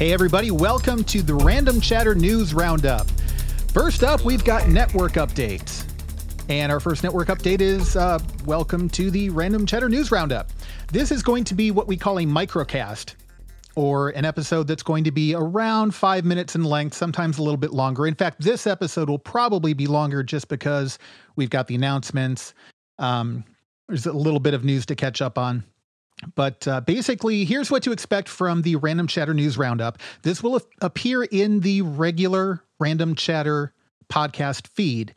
Hey, 0.00 0.14
everybody, 0.14 0.50
welcome 0.50 1.04
to 1.04 1.20
the 1.20 1.34
Random 1.34 1.78
Chatter 1.78 2.14
News 2.14 2.54
Roundup. 2.54 3.06
First 3.74 4.02
up, 4.02 4.24
we've 4.24 4.42
got 4.42 4.66
network 4.66 5.12
updates. 5.12 5.84
And 6.48 6.72
our 6.72 6.80
first 6.80 7.02
network 7.02 7.28
update 7.28 7.60
is 7.60 7.96
uh, 7.96 8.18
welcome 8.46 8.88
to 8.88 9.10
the 9.10 9.28
Random 9.28 9.66
Chatter 9.66 9.90
News 9.90 10.10
Roundup. 10.10 10.52
This 10.90 11.12
is 11.12 11.22
going 11.22 11.44
to 11.44 11.54
be 11.54 11.70
what 11.70 11.86
we 11.86 11.98
call 11.98 12.18
a 12.18 12.22
microcast, 12.22 13.16
or 13.76 14.08
an 14.08 14.24
episode 14.24 14.66
that's 14.66 14.82
going 14.82 15.04
to 15.04 15.10
be 15.10 15.34
around 15.34 15.94
five 15.94 16.24
minutes 16.24 16.54
in 16.54 16.64
length, 16.64 16.96
sometimes 16.96 17.36
a 17.36 17.42
little 17.42 17.58
bit 17.58 17.74
longer. 17.74 18.06
In 18.06 18.14
fact, 18.14 18.40
this 18.40 18.66
episode 18.66 19.10
will 19.10 19.18
probably 19.18 19.74
be 19.74 19.86
longer 19.86 20.22
just 20.22 20.48
because 20.48 20.98
we've 21.36 21.50
got 21.50 21.66
the 21.66 21.74
announcements. 21.74 22.54
Um, 22.98 23.44
there's 23.86 24.06
a 24.06 24.14
little 24.14 24.40
bit 24.40 24.54
of 24.54 24.64
news 24.64 24.86
to 24.86 24.94
catch 24.94 25.20
up 25.20 25.36
on. 25.36 25.62
But 26.34 26.66
uh, 26.68 26.80
basically, 26.82 27.44
here's 27.44 27.70
what 27.70 27.82
to 27.84 27.92
expect 27.92 28.28
from 28.28 28.62
the 28.62 28.76
Random 28.76 29.06
Chatter 29.06 29.34
News 29.34 29.56
Roundup. 29.56 29.98
This 30.22 30.42
will 30.42 30.60
appear 30.80 31.24
in 31.24 31.60
the 31.60 31.82
regular 31.82 32.62
Random 32.78 33.14
Chatter 33.14 33.72
podcast 34.10 34.66
feed. 34.68 35.14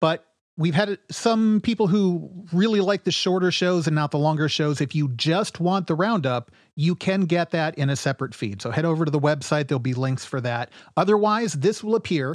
But 0.00 0.26
we've 0.56 0.74
had 0.74 0.98
some 1.10 1.60
people 1.62 1.86
who 1.86 2.30
really 2.52 2.80
like 2.80 3.04
the 3.04 3.10
shorter 3.10 3.50
shows 3.50 3.86
and 3.86 3.94
not 3.94 4.10
the 4.10 4.18
longer 4.18 4.48
shows. 4.48 4.80
If 4.80 4.94
you 4.94 5.08
just 5.08 5.60
want 5.60 5.86
the 5.86 5.94
roundup, 5.94 6.50
you 6.76 6.94
can 6.94 7.22
get 7.22 7.50
that 7.52 7.76
in 7.78 7.90
a 7.90 7.96
separate 7.96 8.34
feed. 8.34 8.60
So 8.60 8.70
head 8.70 8.84
over 8.84 9.04
to 9.04 9.10
the 9.10 9.20
website, 9.20 9.68
there'll 9.68 9.80
be 9.80 9.94
links 9.94 10.24
for 10.24 10.40
that. 10.42 10.70
Otherwise, 10.96 11.54
this 11.54 11.82
will 11.82 11.94
appear 11.94 12.34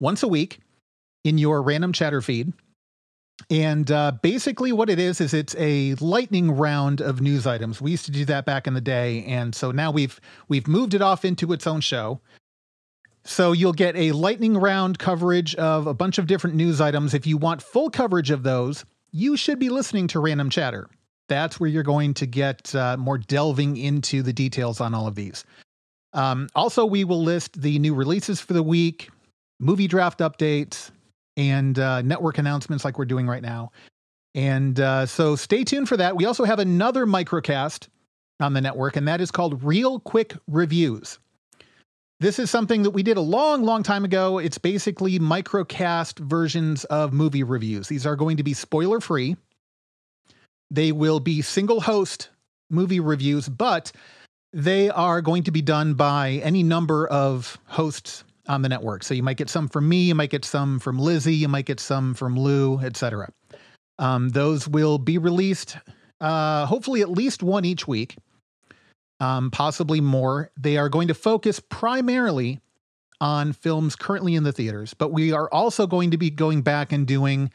once 0.00 0.22
a 0.22 0.28
week 0.28 0.60
in 1.24 1.38
your 1.38 1.62
Random 1.62 1.92
Chatter 1.92 2.22
feed. 2.22 2.52
And 3.50 3.90
uh, 3.90 4.12
basically, 4.22 4.72
what 4.72 4.90
it 4.90 4.98
is 4.98 5.20
is 5.20 5.32
it's 5.32 5.54
a 5.58 5.94
lightning 5.96 6.50
round 6.50 7.00
of 7.00 7.20
news 7.20 7.46
items. 7.46 7.80
We 7.80 7.92
used 7.92 8.04
to 8.06 8.10
do 8.10 8.24
that 8.26 8.44
back 8.44 8.66
in 8.66 8.74
the 8.74 8.80
day, 8.80 9.24
and 9.24 9.54
so 9.54 9.70
now 9.70 9.90
we've 9.90 10.20
we've 10.48 10.66
moved 10.66 10.94
it 10.94 11.02
off 11.02 11.24
into 11.24 11.52
its 11.52 11.66
own 11.66 11.80
show. 11.80 12.20
So 13.24 13.52
you'll 13.52 13.72
get 13.72 13.94
a 13.96 14.12
lightning 14.12 14.56
round 14.56 14.98
coverage 14.98 15.54
of 15.56 15.86
a 15.86 15.94
bunch 15.94 16.18
of 16.18 16.26
different 16.26 16.56
news 16.56 16.80
items. 16.80 17.14
If 17.14 17.26
you 17.26 17.36
want 17.36 17.62
full 17.62 17.90
coverage 17.90 18.30
of 18.30 18.42
those, 18.42 18.84
you 19.12 19.36
should 19.36 19.58
be 19.58 19.68
listening 19.68 20.08
to 20.08 20.20
Random 20.20 20.50
Chatter. 20.50 20.88
That's 21.28 21.60
where 21.60 21.68
you're 21.68 21.82
going 21.82 22.14
to 22.14 22.26
get 22.26 22.74
uh, 22.74 22.96
more 22.96 23.18
delving 23.18 23.76
into 23.76 24.22
the 24.22 24.32
details 24.32 24.80
on 24.80 24.94
all 24.94 25.06
of 25.06 25.14
these. 25.14 25.44
Um, 26.14 26.48
also, 26.54 26.86
we 26.86 27.04
will 27.04 27.22
list 27.22 27.60
the 27.60 27.78
new 27.78 27.94
releases 27.94 28.40
for 28.40 28.54
the 28.54 28.62
week, 28.62 29.10
movie 29.60 29.88
draft 29.88 30.20
updates, 30.20 30.90
and 31.38 31.78
uh, 31.78 32.02
network 32.02 32.36
announcements 32.36 32.84
like 32.84 32.98
we're 32.98 33.06
doing 33.06 33.26
right 33.26 33.42
now. 33.42 33.70
And 34.34 34.78
uh, 34.78 35.06
so 35.06 35.36
stay 35.36 35.64
tuned 35.64 35.88
for 35.88 35.96
that. 35.96 36.16
We 36.16 36.26
also 36.26 36.44
have 36.44 36.58
another 36.58 37.06
microcast 37.06 37.88
on 38.40 38.52
the 38.52 38.60
network, 38.60 38.96
and 38.96 39.08
that 39.08 39.20
is 39.20 39.30
called 39.30 39.62
Real 39.64 40.00
Quick 40.00 40.34
Reviews. 40.48 41.18
This 42.20 42.40
is 42.40 42.50
something 42.50 42.82
that 42.82 42.90
we 42.90 43.04
did 43.04 43.16
a 43.16 43.22
long, 43.22 43.62
long 43.62 43.84
time 43.84 44.04
ago. 44.04 44.38
It's 44.38 44.58
basically 44.58 45.20
microcast 45.20 46.18
versions 46.18 46.84
of 46.86 47.12
movie 47.12 47.44
reviews. 47.44 47.86
These 47.86 48.04
are 48.04 48.16
going 48.16 48.36
to 48.36 48.42
be 48.42 48.54
spoiler 48.54 49.00
free. 49.00 49.36
They 50.70 50.90
will 50.90 51.20
be 51.20 51.40
single 51.42 51.80
host 51.80 52.30
movie 52.70 53.00
reviews, 53.00 53.48
but 53.48 53.92
they 54.52 54.90
are 54.90 55.22
going 55.22 55.44
to 55.44 55.52
be 55.52 55.62
done 55.62 55.94
by 55.94 56.40
any 56.42 56.64
number 56.64 57.06
of 57.06 57.58
hosts 57.66 58.24
on 58.48 58.62
the 58.62 58.68
network. 58.68 59.04
So 59.04 59.14
you 59.14 59.22
might 59.22 59.36
get 59.36 59.50
some 59.50 59.68
from 59.68 59.88
me, 59.88 60.04
you 60.04 60.14
might 60.14 60.30
get 60.30 60.44
some 60.44 60.78
from 60.78 60.98
Lizzie, 60.98 61.34
you 61.34 61.48
might 61.48 61.66
get 61.66 61.80
some 61.80 62.14
from 62.14 62.38
Lou, 62.38 62.78
etc. 62.80 63.28
Um, 63.98 64.30
those 64.30 64.66
will 64.66 64.98
be 64.98 65.18
released, 65.18 65.76
uh, 66.20 66.66
hopefully 66.66 67.02
at 67.02 67.10
least 67.10 67.42
one 67.42 67.64
each 67.64 67.86
week, 67.86 68.16
um, 69.20 69.50
possibly 69.50 70.00
more. 70.00 70.50
They 70.56 70.76
are 70.76 70.88
going 70.88 71.08
to 71.08 71.14
focus 71.14 71.60
primarily 71.60 72.60
on 73.20 73.52
films 73.52 73.96
currently 73.96 74.34
in 74.34 74.44
the 74.44 74.52
theaters, 74.52 74.94
but 74.94 75.12
we 75.12 75.32
are 75.32 75.48
also 75.52 75.86
going 75.86 76.12
to 76.12 76.18
be 76.18 76.30
going 76.30 76.62
back 76.62 76.92
and 76.92 77.06
doing 77.06 77.50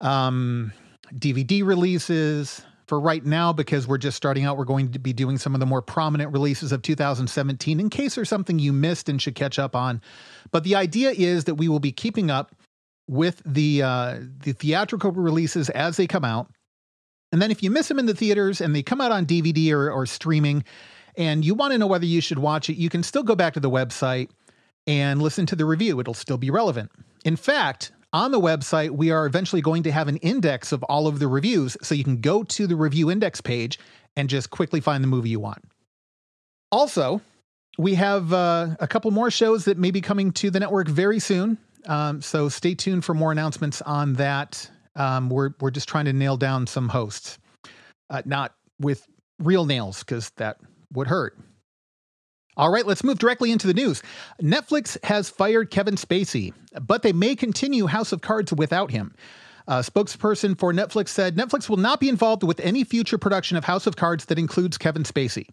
um, 0.00 0.72
DVD 1.14 1.64
releases, 1.64 2.62
for 2.88 2.98
right 2.98 3.24
now, 3.24 3.52
because 3.52 3.86
we're 3.86 3.98
just 3.98 4.16
starting 4.16 4.44
out, 4.44 4.56
we're 4.56 4.64
going 4.64 4.90
to 4.92 4.98
be 4.98 5.12
doing 5.12 5.38
some 5.38 5.54
of 5.54 5.60
the 5.60 5.66
more 5.66 5.82
prominent 5.82 6.32
releases 6.32 6.72
of 6.72 6.82
2017 6.82 7.78
in 7.78 7.90
case 7.90 8.14
there's 8.14 8.28
something 8.28 8.58
you 8.58 8.72
missed 8.72 9.08
and 9.08 9.20
should 9.20 9.34
catch 9.34 9.58
up 9.58 9.76
on. 9.76 10.00
But 10.50 10.64
the 10.64 10.74
idea 10.74 11.10
is 11.10 11.44
that 11.44 11.56
we 11.56 11.68
will 11.68 11.80
be 11.80 11.92
keeping 11.92 12.30
up 12.30 12.54
with 13.06 13.42
the 13.44 13.82
uh, 13.82 14.18
the 14.40 14.52
theatrical 14.52 15.12
releases 15.12 15.70
as 15.70 15.96
they 15.96 16.06
come 16.06 16.24
out. 16.24 16.50
And 17.30 17.42
then 17.42 17.50
if 17.50 17.62
you 17.62 17.70
miss 17.70 17.88
them 17.88 17.98
in 17.98 18.06
the 18.06 18.14
theaters 18.14 18.60
and 18.60 18.74
they 18.74 18.82
come 18.82 19.00
out 19.00 19.12
on 19.12 19.26
DVD 19.26 19.72
or, 19.72 19.90
or 19.90 20.06
streaming, 20.06 20.64
and 21.16 21.44
you 21.44 21.54
want 21.54 21.72
to 21.72 21.78
know 21.78 21.86
whether 21.86 22.06
you 22.06 22.20
should 22.20 22.38
watch 22.38 22.70
it, 22.70 22.76
you 22.76 22.88
can 22.88 23.02
still 23.02 23.22
go 23.22 23.34
back 23.34 23.54
to 23.54 23.60
the 23.60 23.70
website 23.70 24.30
and 24.86 25.20
listen 25.20 25.44
to 25.46 25.56
the 25.56 25.66
review. 25.66 26.00
It'll 26.00 26.14
still 26.14 26.38
be 26.38 26.50
relevant. 26.50 26.90
In 27.24 27.36
fact, 27.36 27.92
on 28.12 28.30
the 28.30 28.40
website, 28.40 28.90
we 28.90 29.10
are 29.10 29.26
eventually 29.26 29.62
going 29.62 29.82
to 29.82 29.92
have 29.92 30.08
an 30.08 30.16
index 30.18 30.72
of 30.72 30.82
all 30.84 31.06
of 31.06 31.18
the 31.18 31.28
reviews. 31.28 31.76
So 31.82 31.94
you 31.94 32.04
can 32.04 32.20
go 32.20 32.42
to 32.42 32.66
the 32.66 32.76
review 32.76 33.10
index 33.10 33.40
page 33.40 33.78
and 34.16 34.28
just 34.28 34.50
quickly 34.50 34.80
find 34.80 35.02
the 35.02 35.08
movie 35.08 35.28
you 35.28 35.40
want. 35.40 35.62
Also, 36.72 37.20
we 37.78 37.94
have 37.94 38.32
uh, 38.32 38.76
a 38.80 38.86
couple 38.86 39.10
more 39.10 39.30
shows 39.30 39.64
that 39.66 39.78
may 39.78 39.90
be 39.90 40.00
coming 40.00 40.32
to 40.32 40.50
the 40.50 40.60
network 40.60 40.88
very 40.88 41.18
soon. 41.18 41.58
Um, 41.86 42.20
so 42.20 42.48
stay 42.48 42.74
tuned 42.74 43.04
for 43.04 43.14
more 43.14 43.32
announcements 43.32 43.80
on 43.82 44.14
that. 44.14 44.68
Um, 44.96 45.30
we're, 45.30 45.50
we're 45.60 45.70
just 45.70 45.88
trying 45.88 46.06
to 46.06 46.12
nail 46.12 46.36
down 46.36 46.66
some 46.66 46.88
hosts, 46.88 47.38
uh, 48.10 48.22
not 48.24 48.54
with 48.80 49.06
real 49.38 49.64
nails, 49.64 50.00
because 50.00 50.30
that 50.36 50.58
would 50.92 51.06
hurt. 51.06 51.38
All 52.58 52.70
right, 52.70 52.84
let's 52.84 53.04
move 53.04 53.20
directly 53.20 53.52
into 53.52 53.68
the 53.68 53.74
news. 53.74 54.02
Netflix 54.42 55.02
has 55.04 55.30
fired 55.30 55.70
Kevin 55.70 55.94
Spacey, 55.94 56.52
but 56.82 57.02
they 57.02 57.12
may 57.12 57.36
continue 57.36 57.86
House 57.86 58.10
of 58.10 58.20
Cards 58.20 58.52
without 58.52 58.90
him. 58.90 59.14
A 59.68 59.78
spokesperson 59.78 60.58
for 60.58 60.72
Netflix 60.72 61.10
said 61.10 61.36
Netflix 61.36 61.68
will 61.68 61.76
not 61.76 62.00
be 62.00 62.08
involved 62.08 62.42
with 62.42 62.58
any 62.58 62.82
future 62.82 63.16
production 63.16 63.56
of 63.56 63.64
House 63.64 63.86
of 63.86 63.94
Cards 63.94 64.24
that 64.24 64.40
includes 64.40 64.76
Kevin 64.76 65.04
Spacey. 65.04 65.46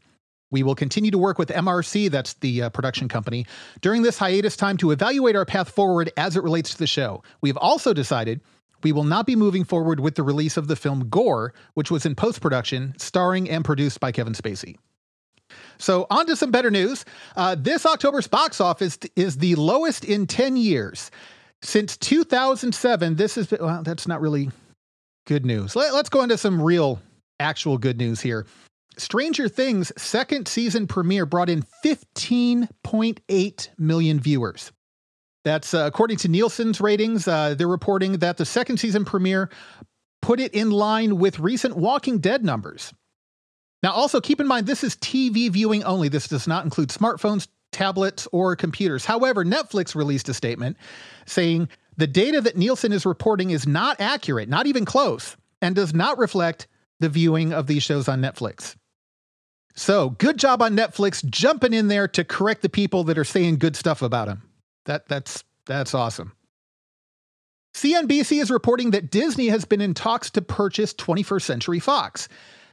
We 0.49 0.63
will 0.63 0.73
continue 0.73 1.11
to 1.11 1.17
work 1.19 1.37
with 1.37 1.49
MRC, 1.49 2.09
that's 2.09 2.33
the 2.35 2.63
uh, 2.63 2.69
production 2.69 3.07
company, 3.07 3.45
during 3.81 4.01
this 4.01 4.17
hiatus 4.17 4.55
time 4.57 4.77
to 4.77 4.89
evaluate 4.89 5.35
our 5.35 5.45
path 5.45 5.69
forward 5.69 6.11
as 6.17 6.35
it 6.35 6.43
relates 6.43 6.71
to 6.71 6.77
the 6.77 6.87
show. 6.87 7.21
We 7.41 7.49
have 7.49 7.57
also 7.57 7.93
decided 7.93 8.41
we 8.81 8.91
will 8.91 9.03
not 9.03 9.27
be 9.27 9.35
moving 9.35 9.63
forward 9.63 9.99
with 9.99 10.15
the 10.15 10.23
release 10.23 10.57
of 10.57 10.67
the 10.67 10.75
film 10.75 11.09
Gore, 11.09 11.53
which 11.75 11.91
was 11.91 12.03
in 12.03 12.15
post 12.15 12.41
production, 12.41 12.95
starring 12.97 13.47
and 13.47 13.63
produced 13.63 13.99
by 13.99 14.11
Kevin 14.11 14.33
Spacey. 14.33 14.77
So, 15.77 16.07
on 16.09 16.25
to 16.27 16.35
some 16.35 16.51
better 16.51 16.71
news. 16.71 17.05
Uh, 17.35 17.55
this 17.57 17.85
October's 17.85 18.27
box 18.27 18.61
office 18.61 18.97
is 19.15 19.37
the 19.37 19.55
lowest 19.55 20.05
in 20.05 20.27
10 20.27 20.57
years. 20.57 21.11
Since 21.61 21.97
2007, 21.97 23.15
this 23.15 23.37
is, 23.37 23.51
well, 23.51 23.81
that's 23.83 24.07
not 24.07 24.21
really 24.21 24.51
good 25.25 25.45
news. 25.45 25.75
Let, 25.75 25.93
let's 25.93 26.09
go 26.09 26.21
into 26.21 26.37
some 26.37 26.61
real, 26.61 26.99
actual 27.39 27.77
good 27.77 27.97
news 27.97 28.21
here. 28.21 28.45
Stranger 28.97 29.49
Things' 29.49 29.91
second 29.97 30.47
season 30.47 30.87
premiere 30.87 31.25
brought 31.25 31.49
in 31.49 31.65
15.8 31.83 33.67
million 33.77 34.19
viewers. 34.19 34.71
That's 35.43 35.73
uh, 35.73 35.85
according 35.85 36.17
to 36.17 36.27
Nielsen's 36.27 36.81
ratings. 36.81 37.27
Uh, 37.27 37.55
they're 37.55 37.67
reporting 37.67 38.13
that 38.19 38.37
the 38.37 38.45
second 38.45 38.77
season 38.77 39.05
premiere 39.05 39.49
put 40.21 40.39
it 40.39 40.53
in 40.53 40.71
line 40.71 41.17
with 41.17 41.39
recent 41.39 41.75
Walking 41.77 42.17
Dead 42.19 42.43
numbers. 42.43 42.93
Now, 43.85 43.91
also 43.91 44.19
keep 44.19 44.39
in 44.39 44.47
mind, 44.47 44.65
this 44.65 44.83
is 44.83 44.95
TV 44.95 45.47
viewing 45.47 45.83
only. 45.83 46.09
This 46.09 46.27
does 46.27 46.47
not 46.47 46.63
include 46.63 46.89
smartphones, 46.89 47.47
tablets, 47.71 48.27
or 48.31 48.55
computers. 48.55 49.05
However, 49.05 49.45
Netflix 49.45 49.93
released 49.93 50.27
a 50.27 50.33
statement 50.33 50.75
saying 51.27 51.69
the 51.95 52.07
data 52.07 52.41
that 52.41 52.57
Nielsen 52.57 52.91
is 52.91 53.05
reporting 53.05 53.51
is 53.51 53.67
not 53.67 54.01
accurate, 54.01 54.49
not 54.49 54.65
even 54.65 54.85
close, 54.85 55.37
and 55.61 55.75
does 55.75 55.93
not 55.93 56.17
reflect 56.17 56.65
the 56.99 57.09
viewing 57.09 57.53
of 57.53 57.67
these 57.67 57.83
shows 57.83 58.07
on 58.07 58.23
Netflix. 58.23 58.75
So, 59.75 60.09
good 60.09 60.39
job 60.39 60.63
on 60.63 60.75
Netflix 60.75 61.23
jumping 61.23 61.73
in 61.73 61.87
there 61.87 62.07
to 62.07 62.23
correct 62.23 62.63
the 62.63 62.69
people 62.69 63.03
that 63.03 63.19
are 63.19 63.23
saying 63.23 63.59
good 63.59 63.75
stuff 63.75 64.01
about 64.01 64.27
them. 64.27 64.41
That 64.85 65.07
that's 65.07 65.43
that's 65.67 65.93
awesome. 65.93 66.31
CNBC 67.75 68.41
is 68.41 68.49
reporting 68.49 68.89
that 68.91 69.11
Disney 69.11 69.49
has 69.49 69.63
been 69.63 69.81
in 69.81 69.93
talks 69.93 70.31
to 70.31 70.41
purchase 70.41 70.91
21st 70.95 71.41
Century 71.43 71.79
Fox. 71.79 72.27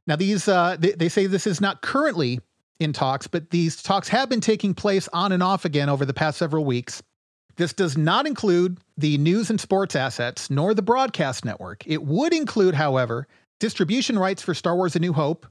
Now, 0.07 0.17
these 0.17 0.49
uh, 0.49 0.77
they, 0.79 0.93
they 0.93 1.09
say 1.09 1.27
this 1.27 1.47
is 1.47 1.61
not 1.61 1.83
currently 1.83 2.41
in 2.81 2.93
talks, 2.93 3.27
but 3.27 3.51
these 3.51 3.83
talks 3.83 4.09
have 4.09 4.29
been 4.29 4.41
taking 4.41 4.75
place 4.75 5.09
on 5.13 5.33
and 5.33 5.43
off 5.43 5.65
again 5.65 5.89
over 5.89 6.05
the 6.05 6.15
past 6.15 6.39
several 6.39 6.65
weeks. 6.65 7.03
This 7.57 7.73
does 7.73 7.97
not 7.97 8.27
include 8.27 8.79
the 8.97 9.19
news 9.19 9.51
and 9.51 9.61
sports 9.61 9.95
assets, 9.95 10.51
nor 10.51 10.75
the 10.75 10.83
broadcast 10.83 11.45
network. 11.45 11.87
It 11.87 12.03
would 12.03 12.33
include, 12.33 12.75
however, 12.75 13.29
distribution 13.61 14.19
rights 14.19 14.43
for 14.43 14.55
Star 14.55 14.75
Wars 14.75 14.97
A 14.97 14.99
New 14.99 15.13
Hope, 15.13 15.47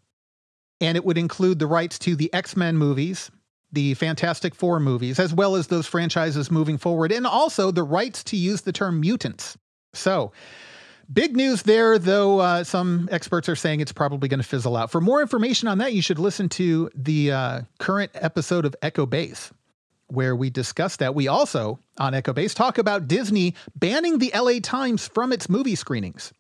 and 0.82 0.98
it 0.98 1.06
would 1.06 1.18
include 1.18 1.60
the 1.60 1.68
rights 1.68 2.00
to 2.00 2.16
the 2.16 2.34
X 2.34 2.58
Men 2.58 2.76
movies, 2.76 3.30
the 3.72 3.94
Fantastic 3.94 4.56
Four 4.56 4.80
movies, 4.80 5.20
as 5.20 5.34
well 5.34 5.56
as 5.56 5.68
those 5.68 5.88
franchises 5.88 6.52
moving 6.52 6.78
forward, 6.78 7.12
and 7.12 7.26
also 7.26 7.72
the 7.72 7.84
rights 7.84 8.24
to 8.26 8.36
use 8.36 8.62
the 8.62 8.74
term 8.74 9.00
mutants. 9.00 9.58
So, 9.94 10.32
Big 11.12 11.36
news 11.36 11.64
there, 11.64 11.98
though 12.00 12.40
uh, 12.40 12.64
some 12.64 13.10
experts 13.12 13.50
are 13.50 13.56
saying 13.56 13.82
it's 13.82 13.92
probably 13.92 14.30
going 14.30 14.40
to 14.40 14.48
fizzle 14.48 14.78
out. 14.78 14.92
For 14.92 15.02
more 15.02 15.22
information 15.22 15.68
on 15.68 15.80
that, 15.80 15.94
you 15.94 16.02
should 16.02 16.20
listen 16.20 16.48
to 16.50 16.90
the 16.96 17.32
uh, 17.32 17.62
current 17.80 18.12
episode 18.14 18.66
of 18.66 18.76
Echo 18.82 19.06
Base, 19.06 19.52
where 20.08 20.36
we 20.36 20.50
discuss 20.50 20.98
that. 20.98 21.14
We 21.14 21.28
also, 21.28 21.80
on 21.98 22.14
Echo 22.14 22.32
Base, 22.32 22.54
talk 22.54 22.78
about 22.78 23.08
Disney 23.08 23.56
banning 23.76 24.20
the 24.20 24.32
LA 24.34 24.60
Times 24.62 25.08
from 25.08 25.34
its 25.34 25.50
movie 25.50 25.76
screenings. 25.76 26.32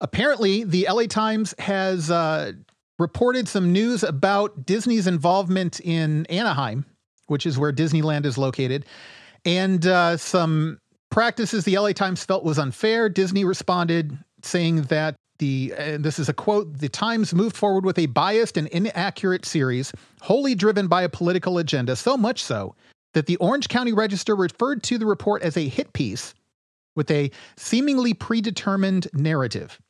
Apparently, 0.00 0.64
the 0.64 0.88
LA 0.90 1.04
Times 1.04 1.54
has 1.60 2.10
uh, 2.10 2.52
reported 2.98 3.46
some 3.46 3.72
news 3.72 4.02
about 4.02 4.66
Disney's 4.66 5.06
involvement 5.06 5.78
in 5.78 6.26
Anaheim, 6.26 6.86
which 7.28 7.46
is 7.46 7.56
where 7.56 7.72
Disneyland 7.72 8.26
is 8.26 8.36
located, 8.36 8.84
and 9.44 9.86
uh, 9.86 10.16
some 10.16 10.80
practices 11.12 11.64
the 11.64 11.78
LA 11.78 11.92
Times 11.92 12.24
felt 12.24 12.42
was 12.42 12.58
unfair. 12.58 13.08
Disney 13.08 13.44
responded 13.44 14.18
saying 14.42 14.82
that 14.82 15.14
the, 15.38 15.72
this 15.98 16.18
is 16.18 16.28
a 16.28 16.32
quote, 16.32 16.78
the 16.78 16.88
Times 16.88 17.34
moved 17.34 17.56
forward 17.56 17.84
with 17.84 17.98
a 17.98 18.06
biased 18.06 18.56
and 18.56 18.66
inaccurate 18.68 19.44
series, 19.44 19.92
wholly 20.22 20.54
driven 20.54 20.88
by 20.88 21.02
a 21.02 21.08
political 21.08 21.58
agenda, 21.58 21.94
so 21.96 22.16
much 22.16 22.42
so 22.42 22.74
that 23.12 23.26
the 23.26 23.36
Orange 23.36 23.68
County 23.68 23.92
Register 23.92 24.34
referred 24.34 24.82
to 24.84 24.98
the 24.98 25.06
report 25.06 25.42
as 25.42 25.56
a 25.56 25.68
hit 25.68 25.92
piece 25.92 26.34
with 26.96 27.10
a 27.10 27.30
seemingly 27.56 28.14
predetermined 28.14 29.08
narrative. 29.12 29.80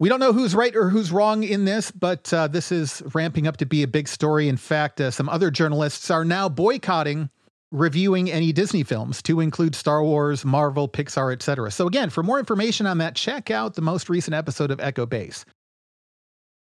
We 0.00 0.08
don't 0.08 0.20
know 0.20 0.32
who's 0.32 0.54
right 0.54 0.74
or 0.74 0.90
who's 0.90 1.12
wrong 1.12 1.44
in 1.44 1.64
this, 1.64 1.90
but 1.90 2.32
uh, 2.32 2.48
this 2.48 2.72
is 2.72 3.02
ramping 3.14 3.46
up 3.46 3.56
to 3.58 3.66
be 3.66 3.82
a 3.82 3.88
big 3.88 4.08
story. 4.08 4.48
In 4.48 4.56
fact, 4.56 5.00
uh, 5.00 5.10
some 5.10 5.28
other 5.28 5.50
journalists 5.50 6.10
are 6.10 6.24
now 6.24 6.48
boycotting 6.48 7.30
reviewing 7.70 8.30
any 8.30 8.52
Disney 8.52 8.82
films 8.82 9.22
to 9.22 9.40
include 9.40 9.74
Star 9.74 10.02
Wars, 10.02 10.44
Marvel, 10.44 10.88
Pixar, 10.88 11.32
etc. 11.32 11.70
So 11.70 11.86
again, 11.86 12.10
for 12.10 12.22
more 12.22 12.38
information 12.38 12.86
on 12.86 12.98
that, 12.98 13.14
check 13.14 13.50
out 13.50 13.74
the 13.74 13.82
most 13.82 14.08
recent 14.08 14.34
episode 14.34 14.70
of 14.70 14.80
Echo 14.80 15.06
Base. 15.06 15.44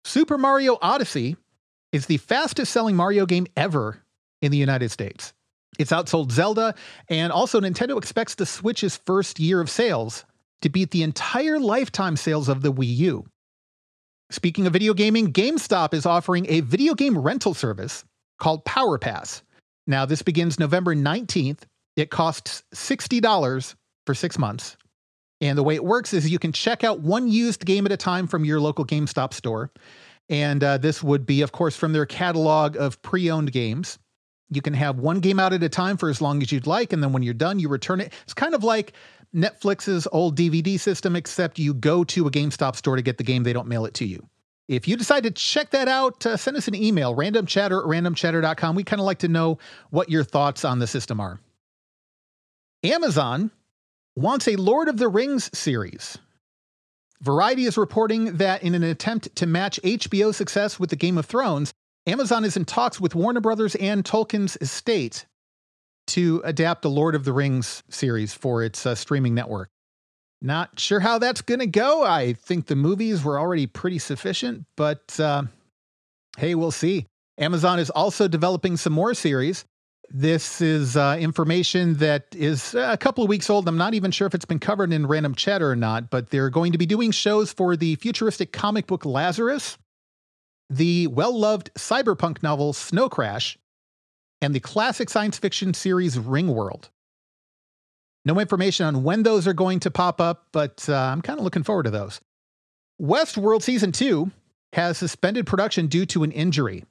Super 0.06 0.38
Mario 0.38 0.78
Odyssey 0.81 1.38
is 1.92 2.06
the 2.06 2.18
fastest 2.18 2.72
selling 2.72 2.95
Mario 2.95 3.25
game 3.25 3.48
ever 3.56 4.01
in 4.42 4.51
the 4.51 4.57
United 4.57 4.92
States. 4.92 5.34
It's 5.80 5.92
outsold 5.92 6.31
Zelda, 6.31 6.75
and 7.10 7.31
also 7.31 7.60
Nintendo 7.60 7.98
expects 7.98 8.36
the 8.36 8.45
Switch's 8.45 8.98
first 8.98 9.40
year 9.40 9.60
of 9.62 9.69
sales 9.69 10.25
to 10.62 10.69
beat 10.69 10.92
the 10.92 11.04
entire 11.04 11.60
lifetime 11.60 12.16
sales 12.16 12.50
of 12.50 12.62
the 12.62 12.72
Wii 12.72 12.95
U. 12.98 13.25
Speaking 14.30 14.68
of 14.68 14.74
video 14.74 14.94
gaming, 14.94 15.34
GameStop 15.34 15.94
is 15.94 16.06
offering 16.06 16.45
a 16.50 16.62
video 16.62 16.94
game 16.94 17.18
rental 17.18 17.54
service 17.54 18.04
called 18.40 18.66
Power 18.66 18.98
Pass 18.98 19.44
now, 19.88 20.06
this 20.06 20.21
begins 20.21 20.59
November 20.59 20.95
19th. 20.95 21.62
It 21.95 22.09
costs 22.09 22.63
$60 22.74 23.75
for 24.06 24.15
six 24.15 24.38
months. 24.39 24.77
And 25.41 25.57
the 25.57 25.63
way 25.63 25.75
it 25.75 25.83
works 25.83 26.13
is 26.13 26.30
you 26.30 26.39
can 26.39 26.53
check 26.53 26.83
out 26.83 27.01
one 27.01 27.27
used 27.27 27.65
game 27.65 27.85
at 27.85 27.91
a 27.91 27.97
time 27.97 28.27
from 28.27 28.45
your 28.45 28.62
local 28.62 28.85
GameStop 28.85 29.33
store. 29.33 29.71
And 30.30 30.63
uh, 30.63 30.77
this 30.77 31.03
would 31.03 31.25
be, 31.25 31.41
of 31.41 31.51
course, 31.51 31.75
from 31.75 31.91
their 31.91 32.06
catalog 32.06 32.77
of 32.77 33.01
pre 33.01 33.30
owned 33.30 33.51
games. 33.51 34.00
You 34.50 34.62
can 34.62 34.74
have 34.74 35.00
one 35.00 35.19
game 35.19 35.39
out 35.39 35.51
at 35.51 35.63
a 35.63 35.69
time 35.69 35.97
for 35.97 36.09
as 36.09 36.21
long 36.21 36.41
as 36.41 36.51
you'd 36.51 36.68
like. 36.68 36.94
And 36.94 37.03
then 37.03 37.12
when 37.12 37.24
you're 37.24 37.33
done, 37.33 37.59
you 37.59 37.68
return 37.68 38.00
it. 38.00 38.13
It's 38.24 38.33
kind 38.33 38.56
of 38.56 38.63
like 38.63 38.94
Netflix's 39.35 40.07
old 40.12 40.38
DVD 40.38 40.80
system, 40.80 41.15
except 41.15 41.59
you 41.59 41.74
go 41.74 42.03
to 42.06 42.27
a 42.27 42.31
GameStop 42.31 42.75
store 42.75 42.95
to 42.95 43.01
get 43.01 43.18
the 43.18 43.24
game, 43.24 43.44
they 43.44 43.53
don't 43.53 43.68
mail 43.68 43.85
it 43.85 43.95
to 43.95 44.06
you. 44.06 44.27
If 44.68 44.88
you 44.88 44.95
decide 44.95 45.24
to 45.24 45.31
check 45.31 45.71
that 45.71 45.88
out, 45.88 46.25
uh, 46.25 46.38
send 46.38 46.56
us 46.56 46.68
an 46.68 46.75
email, 46.75 47.15
randomchatter 47.15 47.81
at 47.81 47.86
randomchatter.com. 47.86 48.75
We 48.75 48.83
kind 48.83 49.00
of 49.00 49.06
like 49.06 49.19
to 49.19 49.27
know 49.27 49.57
what 49.89 50.10
your 50.10 50.24
thoughts 50.24 50.63
on 50.63 50.80
the 50.80 50.88
system 50.88 51.19
are. 51.19 51.39
Amazon 52.83 53.51
wants 54.15 54.48
a 54.48 54.56
Lord 54.56 54.88
of 54.88 54.98
the 54.98 55.07
Rings 55.07 55.50
series. 55.57 56.18
Variety 57.21 57.65
is 57.65 57.77
reporting 57.77 58.38
that 58.38 58.63
in 58.63 58.75
an 58.75 58.83
attempt 58.83 59.33
to 59.38 59.45
match 59.45 59.80
HBO's 59.83 60.38
success 60.38 60.80
with 60.80 60.89
the 60.89 60.95
Game 60.95 61.18
of 61.18 61.25
Thrones, 61.25 61.74
Amazon 62.06 62.44
is 62.44 62.57
in 62.57 62.66
talks 62.66 63.00
with 63.00 63.16
Warner 63.16 63.39
Brothers 63.39 63.75
and 63.75 64.04
Tolkien's 64.04 64.57
estate 64.59 65.25
to 66.07 66.42
adapt 66.44 66.81
the 66.81 66.89
Lord 66.89 67.16
of 67.16 67.24
the 67.24 67.31
Rings 67.31 67.81
series 67.89 68.33
for 68.33 68.62
its 68.62 68.86
uh, 68.86 68.94
streaming 68.94 69.33
network. 69.33 69.69
Not 70.45 70.78
sure 70.78 71.00
how 71.00 71.19
that's 71.19 71.42
going 71.42 71.62
to 71.62 71.68
go. 71.68 72.04
I 72.04 72.34
think 72.34 72.66
the 72.68 72.75
movies 72.75 73.24
were 73.24 73.40
already 73.40 73.66
pretty 73.66 73.98
sufficient, 73.98 74.66
but 74.75 75.18
uh, 75.18 75.44
hey, 76.38 76.54
we'll 76.54 76.69
see. 76.69 77.06
Amazon 77.38 77.80
is 77.80 77.90
also 77.90 78.28
developing 78.28 78.75
some 78.75 78.92
more 78.92 79.13
series. 79.13 79.63
This 80.10 80.60
is 80.60 80.98
uh, 80.98 81.16
information 81.18 81.95
that 81.95 82.25
is 82.36 82.75
a 82.75 82.98
couple 82.98 83.24
of 83.24 83.30
weeks 83.30 83.50
old. 83.50 83.69
I'm 83.69 83.78
not 83.78 83.94
even 83.94 84.12
sure 84.12 84.28
if 84.28 84.36
it's 84.36 84.44
been 84.44 84.60
covered 84.60 84.92
in 84.92 85.07
Random 85.07 85.34
Chatter 85.34 85.72
or 85.72 85.78
not, 85.78 86.10
but 86.10 86.30
they're 86.30 86.50
going 86.50 86.74
to 86.74 86.78
be 86.78 86.86
doing 86.86 87.12
shows 87.12 87.54
for 87.54 87.78
the 87.78 87.95
futuristic 87.95 88.51
comic 88.51 88.86
book 88.86 89.06
Lazarus, 89.06 89.78
the 90.69 91.07
well 91.07 91.40
loved 91.40 91.74
cyberpunk 91.75 92.44
novel 92.44 92.74
Snow 92.74 93.07
Crash, 93.07 93.57
and 94.42 94.54
the 94.54 94.60
classic 94.60 95.10
science 95.10 95.38
fiction 95.38 95.74
series 95.74 96.18
Ringworld. 96.18 96.90
No 98.25 98.40
information 98.40 98.86
on 98.86 99.04
when 99.04 99.24
those 99.24 99.48
are 99.48 99.54
going 99.54 99.80
to 99.81 99.92
pop 99.92 100.22
up, 100.22 100.48
but 100.52 100.88
uh, 100.88 100.96
I'm 100.96 101.22
kind 101.22 101.40
of 101.40 101.44
looking 101.44 101.64
forward 101.64 101.84
to 101.84 101.92
those. 101.92 102.22
Westworld 103.02 103.62
Season 103.62 103.92
2 103.92 104.31
has 104.74 104.98
suspended 104.98 105.46
production 105.46 105.88
due 105.88 106.06
to 106.08 106.24
an 106.24 106.31
injury. 106.31 106.86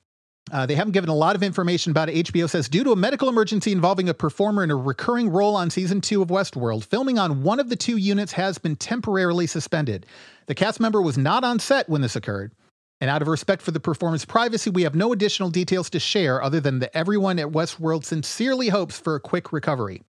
Uh, 0.51 0.67
they 0.67 0.75
haven't 0.75 0.93
given 0.93 1.09
a 1.09 1.15
lot 1.15 1.37
of 1.37 1.43
information 1.43 1.91
about 1.91 2.09
it. 2.09 2.27
HBO 2.27 2.51
says 2.51 2.69
due 2.69 2.85
to 2.85 2.93
a 2.93 2.97
medical 2.97 3.29
emergency 3.29 3.73
involving 3.73 4.09
a 4.09 4.15
performer 4.15 4.63
in 4.63 4.71
a 4.71 4.77
recurring 4.77 5.31
role 5.31 5.57
on 5.57 5.71
season 5.71 6.01
two 6.01 6.21
of 6.21 6.29
Westworld, 6.29 6.85
filming 6.85 7.19
on 7.19 7.43
one 7.43 7.61
of 7.61 7.69
the 7.69 7.77
two 7.77 7.97
units 7.97 8.33
has 8.33 8.59
been 8.59 8.77
temporarily 8.77 9.47
suspended. 9.47 10.05
The 10.47 10.55
cast 10.55 10.81
member 10.81 11.01
was 11.01 11.17
not 11.17 11.45
on 11.45 11.59
set 11.59 11.89
when 11.89 12.03
this 12.03 12.17
occurred. 12.17 12.53
And 13.01 13.09
out 13.09 13.23
of 13.23 13.29
respect 13.29 13.63
for 13.63 13.71
the 13.71 13.81
performer's 13.81 14.25
privacy, 14.25 14.71
we 14.71 14.83
have 14.83 14.95
no 14.95 15.13
additional 15.13 15.51
details 15.51 15.91
to 15.91 15.99
share 15.99 16.43
other 16.43 16.61
than 16.61 16.81
that 16.81 16.97
everyone 16.97 17.39
at 17.39 17.49
Westworld 17.49 18.05
sincerely 18.05 18.69
hopes 18.69 18.99
for 18.99 19.15
a 19.15 19.21
quick 19.21 19.53
recovery. 19.53 20.03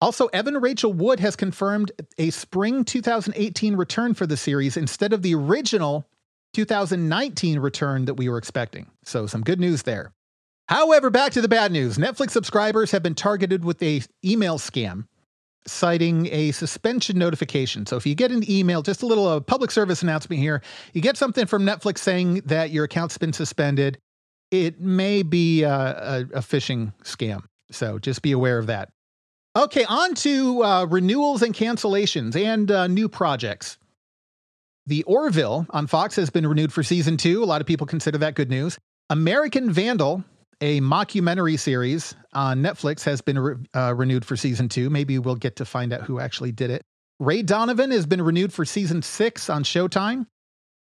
Also, 0.00 0.26
Evan 0.28 0.56
Rachel 0.56 0.92
Wood 0.92 1.20
has 1.20 1.36
confirmed 1.36 1.92
a 2.16 2.30
spring 2.30 2.84
2018 2.84 3.76
return 3.76 4.14
for 4.14 4.26
the 4.26 4.36
series 4.36 4.76
instead 4.76 5.12
of 5.12 5.22
the 5.22 5.34
original 5.34 6.06
2019 6.54 7.58
return 7.58 8.06
that 8.06 8.14
we 8.14 8.28
were 8.28 8.38
expecting. 8.38 8.90
So, 9.04 9.26
some 9.26 9.42
good 9.42 9.60
news 9.60 9.82
there. 9.82 10.12
However, 10.68 11.10
back 11.10 11.32
to 11.32 11.40
the 11.40 11.48
bad 11.48 11.72
news. 11.72 11.98
Netflix 11.98 12.30
subscribers 12.30 12.92
have 12.92 13.02
been 13.02 13.16
targeted 13.16 13.64
with 13.64 13.82
a 13.82 14.02
email 14.24 14.56
scam 14.56 15.06
citing 15.66 16.26
a 16.32 16.52
suspension 16.52 17.18
notification. 17.18 17.86
So 17.86 17.96
if 17.96 18.06
you 18.06 18.14
get 18.14 18.30
an 18.30 18.48
email, 18.50 18.82
just 18.82 19.02
a 19.02 19.06
little 19.06 19.26
uh, 19.26 19.40
public 19.40 19.70
service 19.70 20.02
announcement 20.02 20.40
here, 20.40 20.62
you 20.94 21.02
get 21.02 21.16
something 21.16 21.46
from 21.46 21.64
Netflix 21.64 21.98
saying 21.98 22.42
that 22.46 22.70
your 22.70 22.84
account's 22.84 23.18
been 23.18 23.32
suspended, 23.32 23.98
it 24.50 24.80
may 24.80 25.22
be 25.22 25.64
uh, 25.64 25.70
a, 25.72 26.20
a 26.34 26.40
phishing 26.40 26.92
scam. 27.02 27.42
So 27.70 27.98
just 27.98 28.22
be 28.22 28.32
aware 28.32 28.58
of 28.58 28.66
that. 28.68 28.90
Okay, 29.56 29.84
on 29.84 30.14
to 30.14 30.62
uh, 30.62 30.84
renewals 30.84 31.42
and 31.42 31.52
cancellations 31.52 32.36
and 32.36 32.70
uh, 32.70 32.86
new 32.86 33.08
projects. 33.08 33.78
The 34.86 35.02
Orville 35.04 35.66
on 35.70 35.88
Fox 35.88 36.14
has 36.16 36.30
been 36.30 36.46
renewed 36.46 36.72
for 36.72 36.84
season 36.84 37.16
two. 37.16 37.42
A 37.42 37.46
lot 37.46 37.60
of 37.60 37.66
people 37.66 37.86
consider 37.86 38.18
that 38.18 38.36
good 38.36 38.48
news. 38.48 38.78
American 39.08 39.72
Vandal, 39.72 40.22
a 40.60 40.80
mockumentary 40.80 41.58
series 41.58 42.14
on 42.32 42.62
Netflix, 42.62 43.02
has 43.04 43.20
been 43.20 43.38
re- 43.40 43.56
uh, 43.74 43.92
renewed 43.94 44.24
for 44.24 44.36
season 44.36 44.68
two. 44.68 44.88
Maybe 44.88 45.18
we'll 45.18 45.34
get 45.34 45.56
to 45.56 45.64
find 45.64 45.92
out 45.92 46.02
who 46.02 46.20
actually 46.20 46.52
did 46.52 46.70
it. 46.70 46.82
Ray 47.18 47.42
Donovan 47.42 47.90
has 47.90 48.06
been 48.06 48.22
renewed 48.22 48.52
for 48.52 48.64
season 48.64 49.02
six 49.02 49.50
on 49.50 49.64
Showtime. 49.64 50.26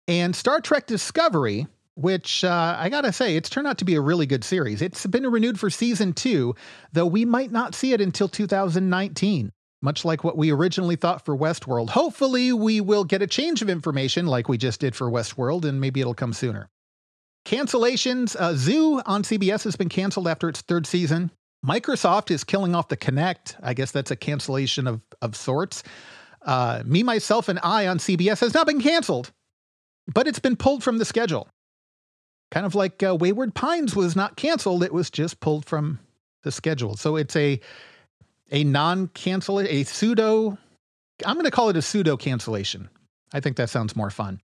And 0.06 0.36
Star 0.36 0.60
Trek 0.60 0.86
Discovery 0.86 1.66
which 1.94 2.44
uh, 2.44 2.76
I 2.78 2.88
gotta 2.88 3.12
say, 3.12 3.36
it's 3.36 3.50
turned 3.50 3.66
out 3.66 3.78
to 3.78 3.84
be 3.84 3.94
a 3.94 4.00
really 4.00 4.26
good 4.26 4.44
series. 4.44 4.82
It's 4.82 5.06
been 5.06 5.26
renewed 5.26 5.60
for 5.60 5.70
season 5.70 6.12
two, 6.12 6.54
though 6.92 7.06
we 7.06 7.24
might 7.24 7.52
not 7.52 7.74
see 7.74 7.92
it 7.92 8.00
until 8.00 8.28
2019, 8.28 9.52
much 9.82 10.04
like 10.04 10.24
what 10.24 10.36
we 10.36 10.50
originally 10.50 10.96
thought 10.96 11.24
for 11.24 11.36
Westworld. 11.36 11.90
Hopefully, 11.90 12.52
we 12.52 12.80
will 12.80 13.04
get 13.04 13.22
a 13.22 13.26
change 13.26 13.62
of 13.62 13.68
information 13.68 14.26
like 14.26 14.48
we 14.48 14.56
just 14.56 14.80
did 14.80 14.96
for 14.96 15.10
Westworld, 15.10 15.64
and 15.64 15.80
maybe 15.80 16.00
it'll 16.00 16.14
come 16.14 16.32
sooner. 16.32 16.68
Cancellations 17.44 18.36
uh, 18.36 18.54
Zoo 18.54 19.02
on 19.04 19.22
CBS 19.22 19.64
has 19.64 19.76
been 19.76 19.88
canceled 19.88 20.28
after 20.28 20.48
its 20.48 20.60
third 20.60 20.86
season. 20.86 21.30
Microsoft 21.66 22.30
is 22.30 22.44
killing 22.44 22.74
off 22.74 22.88
the 22.88 22.96
Kinect. 22.96 23.56
I 23.62 23.74
guess 23.74 23.90
that's 23.90 24.10
a 24.10 24.16
cancellation 24.16 24.86
of, 24.86 25.00
of 25.20 25.36
sorts. 25.36 25.82
Uh, 26.44 26.82
Me, 26.84 27.02
Myself, 27.02 27.48
and 27.48 27.60
I 27.62 27.86
on 27.86 27.98
CBS 27.98 28.40
has 28.40 28.54
not 28.54 28.66
been 28.66 28.80
canceled, 28.80 29.32
but 30.12 30.26
it's 30.26 30.40
been 30.40 30.56
pulled 30.56 30.82
from 30.82 30.98
the 30.98 31.04
schedule. 31.04 31.48
Kind 32.52 32.66
of 32.66 32.74
like 32.74 33.02
uh, 33.02 33.16
Wayward 33.16 33.54
Pines 33.54 33.96
was 33.96 34.14
not 34.14 34.36
canceled; 34.36 34.84
it 34.84 34.92
was 34.92 35.10
just 35.10 35.40
pulled 35.40 35.64
from 35.64 35.98
the 36.42 36.52
schedule. 36.52 36.96
So 36.96 37.16
it's 37.16 37.34
a 37.34 37.58
a 38.50 38.62
non-cancel, 38.62 39.60
a 39.60 39.82
pseudo. 39.84 40.58
I'm 41.24 41.34
going 41.36 41.46
to 41.46 41.50
call 41.50 41.70
it 41.70 41.76
a 41.78 41.82
pseudo 41.82 42.18
cancellation. 42.18 42.90
I 43.32 43.40
think 43.40 43.56
that 43.56 43.70
sounds 43.70 43.96
more 43.96 44.10
fun. 44.10 44.42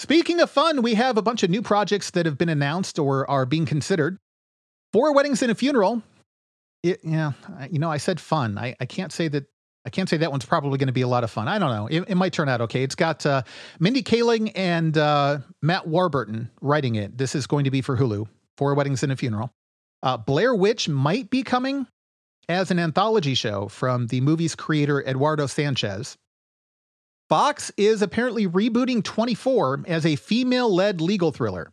Speaking 0.00 0.40
of 0.40 0.50
fun, 0.50 0.82
we 0.82 0.94
have 0.94 1.16
a 1.16 1.22
bunch 1.22 1.44
of 1.44 1.50
new 1.50 1.62
projects 1.62 2.10
that 2.10 2.26
have 2.26 2.36
been 2.36 2.48
announced 2.48 2.98
or 2.98 3.30
are 3.30 3.46
being 3.46 3.64
considered. 3.66 4.18
Four 4.92 5.14
weddings 5.14 5.40
and 5.42 5.52
a 5.52 5.54
funeral. 5.54 6.02
It, 6.82 7.00
yeah, 7.04 7.32
you 7.70 7.78
know, 7.78 7.90
I 7.90 7.98
said 7.98 8.18
fun. 8.18 8.58
I, 8.58 8.74
I 8.80 8.86
can't 8.86 9.12
say 9.12 9.28
that 9.28 9.44
I 9.88 9.90
can't 9.90 10.06
say 10.06 10.18
that 10.18 10.30
one's 10.30 10.44
probably 10.44 10.76
going 10.76 10.88
to 10.88 10.92
be 10.92 11.00
a 11.00 11.08
lot 11.08 11.24
of 11.24 11.30
fun. 11.30 11.48
I 11.48 11.58
don't 11.58 11.70
know. 11.70 11.86
It, 11.86 12.10
it 12.10 12.14
might 12.14 12.34
turn 12.34 12.46
out 12.46 12.60
okay. 12.60 12.82
It's 12.82 12.94
got 12.94 13.24
uh, 13.24 13.40
Mindy 13.80 14.02
Kaling 14.02 14.52
and 14.54 14.98
uh, 14.98 15.38
Matt 15.62 15.88
Warburton 15.88 16.50
writing 16.60 16.96
it. 16.96 17.16
This 17.16 17.34
is 17.34 17.46
going 17.46 17.64
to 17.64 17.70
be 17.70 17.80
for 17.80 17.96
Hulu, 17.96 18.28
Four 18.58 18.74
Weddings 18.74 19.02
and 19.02 19.10
a 19.12 19.16
Funeral. 19.16 19.50
Uh, 20.02 20.18
Blair 20.18 20.54
Witch 20.54 20.90
might 20.90 21.30
be 21.30 21.42
coming 21.42 21.86
as 22.50 22.70
an 22.70 22.78
anthology 22.78 23.32
show 23.32 23.68
from 23.68 24.08
the 24.08 24.20
movie's 24.20 24.54
creator, 24.54 25.02
Eduardo 25.02 25.46
Sanchez. 25.46 26.18
Fox 27.30 27.72
is 27.78 28.02
apparently 28.02 28.46
rebooting 28.46 29.02
24 29.02 29.84
as 29.86 30.04
a 30.04 30.16
female 30.16 30.70
led 30.70 31.00
legal 31.00 31.32
thriller. 31.32 31.72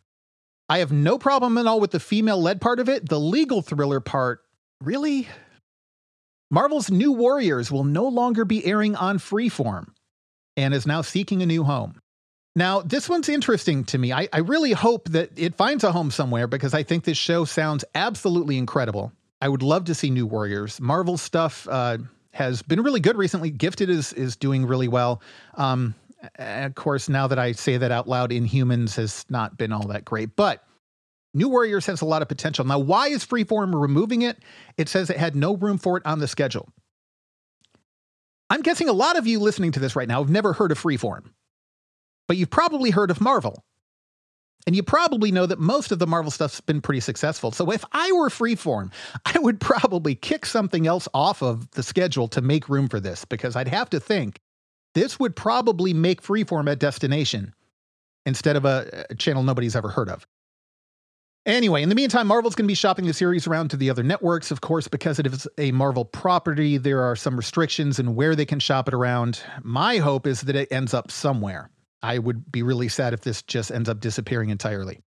I 0.70 0.78
have 0.78 0.90
no 0.90 1.18
problem 1.18 1.58
at 1.58 1.66
all 1.66 1.80
with 1.80 1.90
the 1.90 2.00
female 2.00 2.40
led 2.40 2.62
part 2.62 2.80
of 2.80 2.88
it. 2.88 3.10
The 3.10 3.20
legal 3.20 3.60
thriller 3.60 4.00
part, 4.00 4.40
really? 4.80 5.28
Marvel's 6.50 6.90
New 6.90 7.12
Warriors 7.12 7.70
will 7.70 7.84
no 7.84 8.06
longer 8.06 8.44
be 8.44 8.64
airing 8.64 8.94
on 8.94 9.18
Freeform 9.18 9.88
and 10.56 10.72
is 10.72 10.86
now 10.86 11.02
seeking 11.02 11.42
a 11.42 11.46
new 11.46 11.64
home. 11.64 12.00
Now, 12.54 12.80
this 12.80 13.08
one's 13.08 13.28
interesting 13.28 13.84
to 13.84 13.98
me. 13.98 14.12
I, 14.12 14.28
I, 14.32 14.38
really 14.38 14.72
hope 14.72 15.10
that 15.10 15.30
it 15.36 15.56
finds 15.56 15.84
a 15.84 15.92
home 15.92 16.10
somewhere 16.10 16.46
because 16.46 16.72
I 16.72 16.84
think 16.84 17.04
this 17.04 17.18
show 17.18 17.44
sounds 17.44 17.84
absolutely 17.94 18.56
incredible. 18.56 19.12
I 19.42 19.48
would 19.50 19.62
love 19.62 19.84
to 19.84 19.94
see 19.94 20.08
New 20.08 20.26
Warriors. 20.26 20.80
Marvel 20.80 21.18
stuff 21.18 21.68
uh, 21.70 21.98
has 22.32 22.62
been 22.62 22.80
really 22.82 23.00
good 23.00 23.16
recently. 23.16 23.50
Gifted 23.50 23.90
is 23.90 24.14
is 24.14 24.36
doing 24.36 24.64
really 24.64 24.88
well. 24.88 25.20
Um, 25.54 25.94
of 26.38 26.74
course, 26.74 27.10
now 27.10 27.26
that 27.26 27.38
I 27.38 27.52
say 27.52 27.76
that 27.76 27.90
out 27.90 28.08
loud, 28.08 28.30
Inhumans 28.30 28.96
has 28.96 29.26
not 29.28 29.58
been 29.58 29.70
all 29.70 29.88
that 29.88 30.06
great, 30.06 30.34
but 30.34 30.64
New 31.36 31.48
Warriors 31.48 31.86
has 31.86 32.00
a 32.00 32.06
lot 32.06 32.22
of 32.22 32.28
potential. 32.28 32.64
Now, 32.64 32.78
why 32.78 33.08
is 33.08 33.24
Freeform 33.24 33.80
removing 33.80 34.22
it? 34.22 34.38
It 34.76 34.88
says 34.88 35.10
it 35.10 35.18
had 35.18 35.36
no 35.36 35.54
room 35.56 35.78
for 35.78 35.96
it 35.96 36.06
on 36.06 36.18
the 36.18 36.26
schedule. 36.26 36.68
I'm 38.50 38.62
guessing 38.62 38.88
a 38.88 38.92
lot 38.92 39.16
of 39.16 39.26
you 39.26 39.38
listening 39.38 39.72
to 39.72 39.80
this 39.80 39.94
right 39.94 40.08
now 40.08 40.22
have 40.22 40.30
never 40.30 40.52
heard 40.52 40.72
of 40.72 40.82
Freeform 40.82 41.30
but 42.28 42.36
you've 42.36 42.50
probably 42.50 42.90
heard 42.90 43.10
of 43.10 43.20
Marvel. 43.20 43.64
And 44.66 44.74
you 44.74 44.82
probably 44.82 45.30
know 45.30 45.46
that 45.46 45.60
most 45.60 45.92
of 45.92 46.00
the 46.00 46.08
Marvel 46.08 46.30
stuff's 46.32 46.60
been 46.60 46.80
pretty 46.80 46.98
successful. 46.98 47.52
So 47.52 47.70
if 47.70 47.84
I 47.92 48.10
were 48.12 48.28
freeform, 48.28 48.92
I 49.24 49.38
would 49.38 49.60
probably 49.60 50.14
kick 50.14 50.44
something 50.44 50.86
else 50.86 51.08
off 51.14 51.42
of 51.42 51.70
the 51.72 51.82
schedule 51.82 52.26
to 52.28 52.40
make 52.40 52.68
room 52.68 52.88
for 52.88 52.98
this 52.98 53.24
because 53.24 53.54
I'd 53.54 53.68
have 53.68 53.90
to 53.90 54.00
think 54.00 54.40
this 54.94 55.20
would 55.20 55.36
probably 55.36 55.94
make 55.94 56.22
freeform 56.22 56.70
a 56.70 56.74
destination 56.74 57.54
instead 58.24 58.56
of 58.56 58.64
a, 58.64 59.06
a 59.10 59.14
channel 59.14 59.44
nobody's 59.44 59.76
ever 59.76 59.88
heard 59.88 60.08
of. 60.08 60.26
Anyway, 61.46 61.80
in 61.80 61.88
the 61.88 61.94
meantime, 61.94 62.26
Marvel's 62.26 62.56
going 62.56 62.64
to 62.64 62.68
be 62.68 62.74
shopping 62.74 63.06
the 63.06 63.14
series 63.14 63.46
around 63.46 63.68
to 63.68 63.76
the 63.76 63.88
other 63.88 64.02
networks. 64.02 64.50
Of 64.50 64.60
course, 64.60 64.88
because 64.88 65.20
it 65.20 65.28
is 65.28 65.46
a 65.58 65.70
Marvel 65.70 66.04
property, 66.04 66.76
there 66.76 67.02
are 67.02 67.14
some 67.14 67.36
restrictions 67.36 68.00
in 68.00 68.16
where 68.16 68.34
they 68.34 68.44
can 68.44 68.58
shop 68.58 68.88
it 68.88 68.94
around. 68.94 69.40
My 69.62 69.98
hope 69.98 70.26
is 70.26 70.40
that 70.40 70.56
it 70.56 70.72
ends 70.72 70.92
up 70.92 71.08
somewhere. 71.08 71.70
I 72.02 72.18
would 72.18 72.50
be 72.50 72.64
really 72.64 72.88
sad 72.88 73.14
if 73.14 73.20
this 73.20 73.42
just 73.42 73.70
ends 73.70 73.88
up 73.88 74.00
disappearing 74.00 74.50
entirely. 74.50 75.02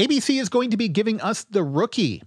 ABC 0.00 0.40
is 0.40 0.48
going 0.48 0.70
to 0.70 0.76
be 0.76 0.88
giving 0.88 1.20
us 1.20 1.44
The 1.44 1.62
Rookie. 1.62 2.24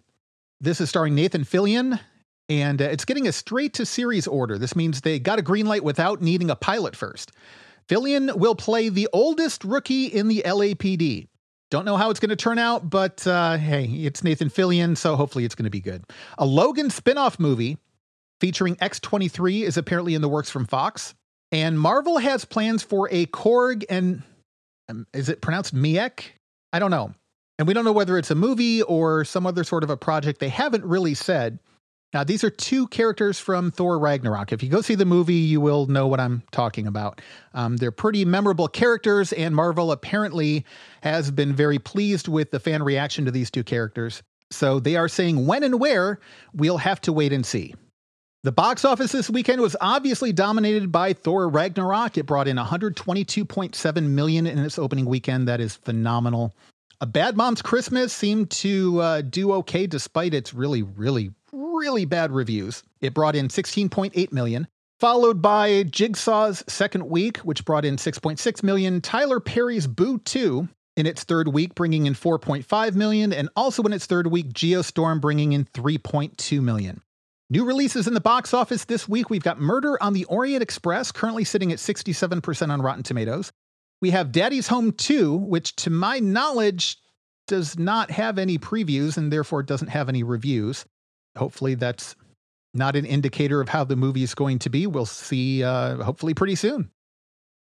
This 0.62 0.79
is 0.79 0.88
starring 0.88 1.13
Nathan 1.13 1.44
Fillion, 1.44 2.00
and 2.48 2.82
uh, 2.82 2.86
it's 2.86 3.03
getting 3.03 3.27
a 3.27 3.34
straight 3.34 3.74
to 3.74 3.86
series 3.86 4.27
order. 4.27 4.58
This 4.58 4.77
means 4.77 5.01
they 5.01 5.20
got 5.20 5.39
a 5.39 5.41
green 5.41 5.65
light 5.65 5.84
without 5.84 6.22
needing 6.22 6.50
a 6.50 6.56
pilot 6.56 6.96
first. 6.96 7.34
Fillion 7.89 8.38
will 8.38 8.56
play 8.56 8.88
the 8.88 9.10
oldest 9.12 9.65
rookie 9.65 10.06
in 10.06 10.29
the 10.29 10.41
LAPD. 10.46 11.27
Don't 11.69 11.83
know 11.86 11.97
how 11.97 12.09
it's 12.09 12.19
going 12.19 12.29
to 12.29 12.38
turn 12.38 12.59
out, 12.59 12.89
but 12.89 13.27
uh, 13.27 13.57
hey, 13.57 13.86
it's 13.86 14.24
Nathan 14.24 14.50
Fillion, 14.50 14.95
so 14.95 15.15
hopefully 15.15 15.43
it's 15.43 15.55
going 15.55 15.65
to 15.65 15.69
be 15.69 15.81
good. 15.81 16.03
A 16.38 16.45
Logan 16.45 16.89
spin 16.89 17.17
off 17.17 17.39
movie 17.39 17.77
featuring 18.39 18.75
X23 18.77 19.63
is 19.63 19.77
apparently 19.77 20.15
in 20.15 20.21
the 20.21 20.29
works 20.29 20.50
from 20.50 20.65
Fox. 20.65 21.13
And 21.51 21.79
Marvel 21.79 22.17
has 22.17 22.45
plans 22.45 22.83
for 22.83 23.09
a 23.12 23.25
Korg 23.27 23.83
and 23.89 24.24
um, 24.89 25.05
is 25.13 25.29
it 25.29 25.41
pronounced 25.41 25.75
Miek? 25.75 26.24
I 26.71 26.79
don't 26.79 26.91
know. 26.91 27.13
And 27.59 27.67
we 27.67 27.74
don't 27.74 27.86
know 27.86 27.91
whether 27.91 28.17
it's 28.17 28.31
a 28.31 28.36
movie 28.36 28.81
or 28.83 29.25
some 29.25 29.45
other 29.45 29.63
sort 29.63 29.83
of 29.83 29.89
a 29.89 29.97
project. 29.97 30.39
They 30.39 30.50
haven't 30.50 30.86
really 30.86 31.15
said. 31.15 31.59
Now, 32.13 32.23
these 32.23 32.43
are 32.43 32.49
two 32.49 32.87
characters 32.87 33.37
from 33.37 33.69
Thor 33.69 33.99
Ragnarok. 33.99 34.53
If 34.53 34.63
you 34.63 34.69
go 34.69 34.81
see 34.81 34.95
the 34.95 35.05
movie, 35.05 35.35
you 35.35 35.59
will 35.59 35.87
know 35.87 36.07
what 36.07 36.21
I'm 36.21 36.41
talking 36.51 36.87
about. 36.87 37.21
Um, 37.53 37.77
they're 37.77 37.91
pretty 37.91 38.23
memorable 38.23 38.69
characters, 38.69 39.33
and 39.33 39.53
Marvel 39.53 39.91
apparently 39.91 40.65
has 41.01 41.31
been 41.31 41.53
very 41.53 41.79
pleased 41.79 42.29
with 42.29 42.51
the 42.51 42.61
fan 42.61 42.81
reaction 42.81 43.25
to 43.25 43.31
these 43.31 43.51
two 43.51 43.63
characters. 43.63 44.23
So 44.51 44.79
they 44.79 44.95
are 44.95 45.09
saying 45.09 45.45
when 45.45 45.63
and 45.63 45.79
where, 45.79 46.19
we'll 46.53 46.77
have 46.77 47.01
to 47.01 47.13
wait 47.13 47.33
and 47.33 47.45
see. 47.45 47.75
The 48.43 48.53
box 48.53 48.85
office 48.85 49.11
this 49.11 49.29
weekend 49.29 49.59
was 49.59 49.75
obviously 49.81 50.31
dominated 50.31 50.89
by 50.89 51.11
Thor 51.11 51.49
Ragnarok. 51.49 52.17
It 52.17 52.25
brought 52.25 52.47
in 52.47 52.55
122.7 52.55 54.03
million 54.03 54.47
in 54.47 54.59
its 54.59 54.79
opening 54.79 55.05
weekend. 55.05 55.49
That 55.49 55.59
is 55.59 55.75
phenomenal. 55.75 56.55
A 57.01 57.05
Bad 57.05 57.35
Moms 57.35 57.61
Christmas 57.61 58.13
seemed 58.13 58.49
to 58.51 59.01
uh, 59.01 59.21
do 59.21 59.51
okay 59.53 59.85
despite 59.85 60.33
its 60.33 60.53
really, 60.53 60.81
really, 60.81 61.31
really 61.77 62.05
bad 62.05 62.31
reviews. 62.31 62.84
It 63.01 63.13
brought 63.13 63.36
in 63.36 63.48
16.8 63.48 64.31
million, 64.31 64.67
followed 65.00 65.41
by 65.41 65.84
Jigsaw's 65.84 66.63
second 66.67 67.07
week, 67.07 67.38
which 67.39 67.65
brought 67.65 67.86
in 67.86 67.98
6.6 67.98 68.63
million. 68.63 69.01
Tyler 69.01 69.39
Perry's 69.39 69.88
Boo 69.88 70.17
2 70.19 70.67
in 70.96 71.05
its 71.05 71.24
third 71.24 71.48
week, 71.50 71.75
bringing 71.75 72.07
in 72.07 72.15
4.5 72.15 72.96
million, 72.96 73.31
and 73.31 73.50
also 73.55 73.84
in 73.84 73.93
its 73.93 74.07
third 74.07 74.27
week, 74.27 74.51
Geostorm 74.51 75.22
bringing 75.22 75.53
in 75.53 75.65
3.2 75.65 76.62
million. 76.62 77.01
New 77.50 77.63
releases 77.63 78.07
in 78.07 78.13
the 78.13 78.19
box 78.19 78.53
office 78.53 78.86
this 78.86 79.07
week. 79.07 79.29
We've 79.29 79.43
got 79.43 79.60
Murder 79.60 80.01
on 80.01 80.13
the 80.13 80.25
Orient 80.25 80.62
Express, 80.62 81.13
currently 81.13 81.46
sitting 81.46 81.72
at 81.72 81.77
67% 81.77 82.69
on 82.69 82.81
Rotten 82.81 83.03
Tomatoes. 83.03 83.53
We 84.01 84.10
have 84.10 84.34
Daddy's 84.34 84.67
Home 84.67 84.91
2, 84.91 85.36
which 85.36 85.75
to 85.77 85.89
my 85.89 86.19
knowledge 86.19 86.98
does 87.48 87.79
not 87.79 88.12
have 88.12 88.38
any 88.38 88.57
previews 88.57 89.17
and 89.17 89.31
therefore 89.31 89.63
doesn't 89.63 89.88
have 89.88 90.10
any 90.10 90.24
reviews. 90.24 90.86
Hopefully, 91.38 91.75
that's 91.75 92.15
not 92.74 92.96
an 92.96 93.06
indicator 93.06 93.62
of 93.62 93.70
how 93.70 93.84
the 93.84 93.96
movie 93.96 94.24
is 94.24 94.36
going 94.36 94.60
to 94.60 94.70
be. 94.70 94.88
We'll 94.88 95.06
see 95.06 95.63
uh, 95.63 96.03
hopefully 96.03 96.34
pretty 96.34 96.56
soon. 96.56 96.91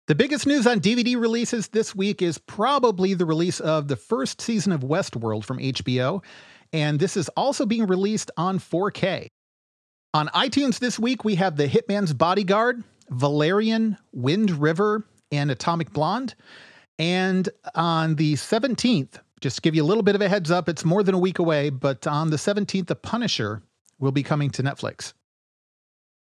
The 0.09 0.15
biggest 0.15 0.47
news 0.47 0.67
on 0.67 0.81
DVD 0.81 1.19
releases 1.19 1.69
this 1.69 1.95
week 1.95 2.23
is 2.23 2.37
probably 2.37 3.15
the 3.15 3.25
release 3.25 3.61
of 3.61 3.89
the 3.89 3.97
first 3.97 4.41
season 4.41 4.73
of 4.73 4.81
Westworld 4.81 5.45
from 5.45 5.59
HBO. 5.59 6.25
And 6.73 6.99
this 6.99 7.17
is 7.17 7.29
also 7.31 7.67
being 7.67 7.87
released 7.87 8.31
on 8.37 8.59
4K. 8.59 9.29
On 10.15 10.29
iTunes 10.29 10.79
this 10.81 10.99
week, 10.99 11.25
we 11.25 11.37
have 11.37 11.57
The 11.57 11.69
Hitman's 11.69 12.13
Bodyguard, 12.13 12.83
Valerian, 13.11 13.97
Wind 14.13 14.51
River, 14.51 15.07
and 15.31 15.51
Atomic 15.51 15.93
Blonde. 15.93 16.35
And 16.99 17.49
on 17.75 18.17
the 18.17 18.35
17th, 18.35 19.21
just 19.43 19.63
give 19.63 19.75
you 19.75 19.83
a 19.83 19.87
little 19.87 20.03
bit 20.03 20.15
of 20.15 20.23
a 20.23 20.29
heads 20.29 20.51
up, 20.51 20.69
it's 20.69 20.85
more 20.85 21.03
than 21.03 21.15
a 21.15 21.19
week 21.19 21.39
away, 21.39 21.69
but 21.71 22.07
on 22.07 22.31
the 22.31 22.37
17th, 22.37 22.87
The 22.87 22.97
Punisher 22.97 23.63
will 23.99 24.13
be 24.13 24.23
coming 24.23 24.51
to 24.51 24.63
Netflix. 24.63 25.13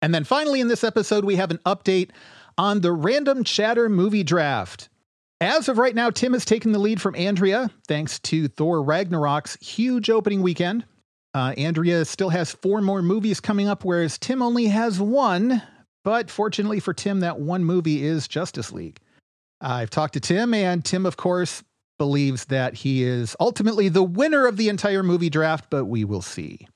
And 0.01 0.13
then 0.13 0.23
finally, 0.23 0.59
in 0.59 0.67
this 0.67 0.83
episode, 0.83 1.23
we 1.23 1.35
have 1.35 1.51
an 1.51 1.59
update 1.65 2.09
on 2.57 2.81
the 2.81 2.91
Random 2.91 3.43
Chatter 3.43 3.87
movie 3.87 4.23
draft. 4.23 4.89
As 5.39 5.69
of 5.69 5.77
right 5.77 5.95
now, 5.95 6.09
Tim 6.09 6.33
has 6.33 6.45
taken 6.45 6.71
the 6.71 6.79
lead 6.79 7.01
from 7.01 7.15
Andrea, 7.15 7.69
thanks 7.87 8.19
to 8.19 8.47
Thor 8.47 8.83
Ragnarok's 8.83 9.57
huge 9.61 10.09
opening 10.09 10.41
weekend. 10.41 10.85
Uh, 11.33 11.53
Andrea 11.57 12.03
still 12.05 12.29
has 12.29 12.51
four 12.51 12.81
more 12.81 13.01
movies 13.01 13.39
coming 13.39 13.67
up, 13.67 13.85
whereas 13.85 14.17
Tim 14.17 14.41
only 14.41 14.67
has 14.67 14.99
one. 14.99 15.61
But 16.03 16.29
fortunately 16.29 16.79
for 16.79 16.93
Tim, 16.93 17.19
that 17.19 17.39
one 17.39 17.63
movie 17.63 18.03
is 18.03 18.27
Justice 18.27 18.71
League. 18.71 18.99
I've 19.61 19.91
talked 19.91 20.13
to 20.13 20.19
Tim, 20.19 20.53
and 20.53 20.83
Tim, 20.83 21.05
of 21.05 21.17
course, 21.17 21.63
believes 22.01 22.45
that 22.45 22.73
he 22.73 23.03
is 23.03 23.35
ultimately 23.39 23.87
the 23.87 24.01
winner 24.01 24.47
of 24.47 24.57
the 24.57 24.69
entire 24.69 25.03
movie 25.03 25.29
draft, 25.29 25.67
but 25.69 25.85
we 25.85 26.03
will 26.03 26.23
see. 26.23 26.67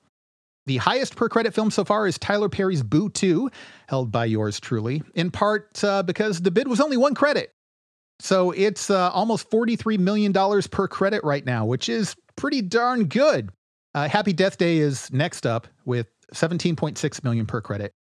The 0.67 0.77
highest 0.77 1.15
per 1.15 1.27
credit 1.27 1.51
film 1.51 1.71
so 1.71 1.83
far 1.83 2.05
is 2.05 2.19
Tyler 2.19 2.47
Perry's 2.47 2.83
Boo 2.83 3.09
2, 3.09 3.49
held 3.87 4.11
by 4.11 4.25
yours 4.25 4.59
truly, 4.59 5.01
in 5.15 5.31
part 5.31 5.83
uh, 5.83 6.03
because 6.03 6.43
the 6.43 6.51
bid 6.51 6.67
was 6.67 6.79
only 6.79 6.95
one 6.95 7.15
credit. 7.15 7.49
So 8.19 8.51
it's 8.51 8.91
uh, 8.91 9.09
almost 9.09 9.49
$43 9.49 9.97
million 9.97 10.31
per 10.31 10.87
credit 10.87 11.23
right 11.23 11.43
now, 11.43 11.65
which 11.65 11.89
is 11.89 12.15
pretty 12.35 12.61
darn 12.61 13.05
good. 13.05 13.49
Uh, 13.95 14.07
Happy 14.07 14.31
Death 14.31 14.59
Day 14.59 14.77
is 14.77 15.11
next 15.11 15.47
up 15.47 15.67
with 15.85 16.05
17.6 16.35 17.23
million 17.23 17.47
per 17.47 17.61
credit. 17.61 17.93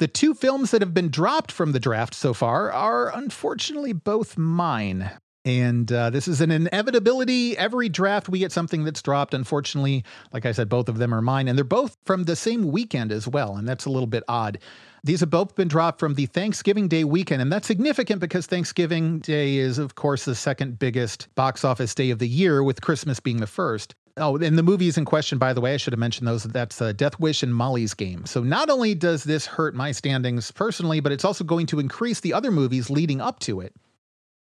The 0.00 0.08
two 0.08 0.34
films 0.34 0.72
that 0.72 0.82
have 0.82 0.92
been 0.92 1.10
dropped 1.10 1.52
from 1.52 1.70
the 1.70 1.78
draft 1.78 2.12
so 2.12 2.34
far 2.34 2.72
are 2.72 3.16
unfortunately 3.16 3.92
both 3.92 4.36
mine. 4.36 5.12
And 5.46 5.92
uh, 5.92 6.10
this 6.10 6.26
is 6.26 6.40
an 6.40 6.50
inevitability. 6.50 7.56
Every 7.56 7.88
draft, 7.88 8.28
we 8.28 8.40
get 8.40 8.50
something 8.50 8.82
that's 8.82 9.00
dropped. 9.00 9.32
Unfortunately, 9.32 10.04
like 10.32 10.44
I 10.44 10.50
said, 10.50 10.68
both 10.68 10.88
of 10.88 10.98
them 10.98 11.14
are 11.14 11.22
mine. 11.22 11.46
And 11.46 11.56
they're 11.56 11.64
both 11.64 11.96
from 12.04 12.24
the 12.24 12.34
same 12.34 12.72
weekend 12.72 13.12
as 13.12 13.28
well. 13.28 13.54
And 13.54 13.66
that's 13.66 13.86
a 13.86 13.90
little 13.90 14.08
bit 14.08 14.24
odd. 14.26 14.58
These 15.04 15.20
have 15.20 15.30
both 15.30 15.54
been 15.54 15.68
dropped 15.68 16.00
from 16.00 16.14
the 16.14 16.26
Thanksgiving 16.26 16.88
Day 16.88 17.04
weekend. 17.04 17.40
And 17.40 17.52
that's 17.52 17.68
significant 17.68 18.20
because 18.20 18.46
Thanksgiving 18.46 19.20
Day 19.20 19.58
is, 19.58 19.78
of 19.78 19.94
course, 19.94 20.24
the 20.24 20.34
second 20.34 20.80
biggest 20.80 21.32
box 21.36 21.64
office 21.64 21.94
day 21.94 22.10
of 22.10 22.18
the 22.18 22.26
year, 22.26 22.64
with 22.64 22.80
Christmas 22.80 23.20
being 23.20 23.36
the 23.36 23.46
first. 23.46 23.94
Oh, 24.16 24.36
and 24.36 24.58
the 24.58 24.64
movies 24.64 24.98
in 24.98 25.04
question, 25.04 25.38
by 25.38 25.52
the 25.52 25.60
way, 25.60 25.74
I 25.74 25.76
should 25.76 25.92
have 25.92 26.00
mentioned 26.00 26.26
those. 26.26 26.42
That's 26.42 26.82
uh, 26.82 26.90
Death 26.90 27.20
Wish 27.20 27.44
and 27.44 27.54
Molly's 27.54 27.94
Game. 27.94 28.26
So 28.26 28.42
not 28.42 28.68
only 28.68 28.96
does 28.96 29.22
this 29.22 29.46
hurt 29.46 29.76
my 29.76 29.92
standings 29.92 30.50
personally, 30.50 30.98
but 30.98 31.12
it's 31.12 31.24
also 31.24 31.44
going 31.44 31.66
to 31.66 31.78
increase 31.78 32.18
the 32.18 32.32
other 32.32 32.50
movies 32.50 32.90
leading 32.90 33.20
up 33.20 33.38
to 33.40 33.60
it 33.60 33.72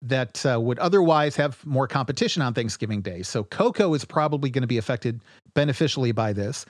that 0.02 0.46
uh, 0.46 0.60
would 0.60 0.80
otherwise 0.80 1.36
have 1.36 1.64
more 1.66 1.88
competition 1.88 2.42
on 2.42 2.54
Thanksgiving 2.54 3.02
Day. 3.02 3.22
So 3.22 3.44
Coco 3.44 3.94
is 3.94 4.04
probably 4.04 4.50
going 4.50 4.64
to 4.64 4.68
be 4.68 4.78
affected 4.78 5.22
beneficially 5.54 6.12
by 6.12 6.34
this. 6.34 6.66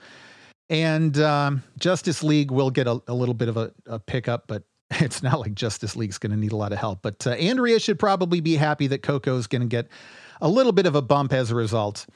And 0.68 1.18
um, 1.18 1.62
Justice 1.78 2.22
League 2.22 2.50
will 2.50 2.70
get 2.70 2.86
a, 2.86 3.00
a 3.08 3.14
little 3.14 3.34
bit 3.34 3.48
of 3.48 3.56
a, 3.56 3.72
a, 3.86 3.98
pickup, 3.98 4.46
but 4.46 4.62
it's 4.92 5.22
not 5.22 5.40
like 5.40 5.54
Justice 5.54 5.96
League's 5.96 6.18
going 6.18 6.30
to 6.30 6.36
need 6.36 6.52
a 6.52 6.56
lot 6.56 6.72
of 6.72 6.78
help. 6.78 7.00
But 7.02 7.26
uh, 7.26 7.30
Andrea 7.30 7.78
should 7.78 7.98
probably 7.98 8.40
be 8.40 8.56
happy 8.56 8.86
that 8.88 9.02
Coco 9.02 9.36
is 9.36 9.46
going 9.46 9.62
to 9.62 9.68
get 9.68 9.88
a 10.40 10.48
little 10.48 10.72
bit 10.72 10.86
of 10.86 10.94
a 10.94 11.02
bump 11.02 11.32
as 11.32 11.50
a 11.50 11.54
result. 11.54 12.06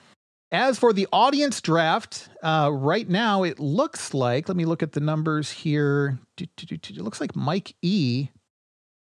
As 0.52 0.78
for 0.78 0.92
the 0.92 1.08
audience 1.12 1.60
draft, 1.60 2.28
uh, 2.42 2.70
right 2.72 3.08
now 3.08 3.42
it 3.42 3.58
looks 3.58 4.14
like, 4.14 4.48
let 4.48 4.56
me 4.56 4.64
look 4.64 4.82
at 4.82 4.92
the 4.92 5.00
numbers 5.00 5.50
here. 5.50 6.18
It 6.38 6.98
looks 6.98 7.20
like 7.20 7.34
Mike 7.34 7.74
E 7.82 8.28